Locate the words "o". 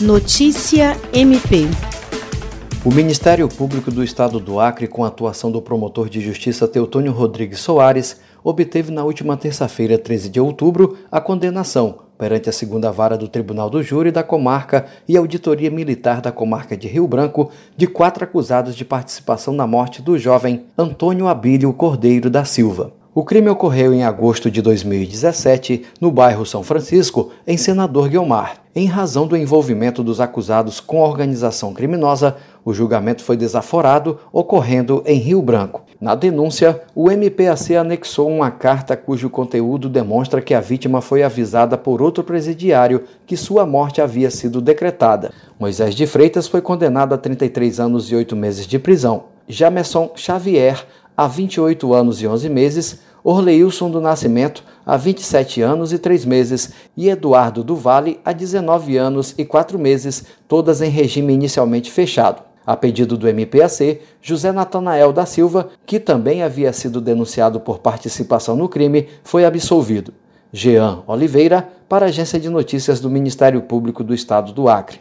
2.82-2.90, 23.12-23.24, 32.64-32.72, 36.94-37.10